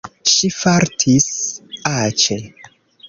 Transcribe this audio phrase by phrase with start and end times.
[0.35, 1.27] Ŝi fartis
[1.93, 2.39] aĉe.